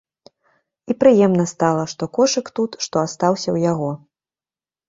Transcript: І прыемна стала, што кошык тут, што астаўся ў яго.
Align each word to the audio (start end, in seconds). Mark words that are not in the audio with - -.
І 0.93 0.95
прыемна 1.03 1.45
стала, 1.53 1.83
што 1.93 2.03
кошык 2.19 2.45
тут, 2.61 2.71
што 2.87 2.95
астаўся 3.07 3.43
ў 3.43 3.57
яго. 3.71 3.91